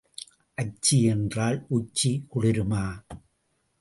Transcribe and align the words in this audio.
அச்சி 0.57 0.97
என்றால் 1.03 1.65
உச்சி 1.69 2.11
குளிருமா? 2.33 2.83